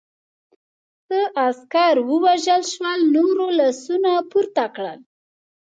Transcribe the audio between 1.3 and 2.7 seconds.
عسکر ووژل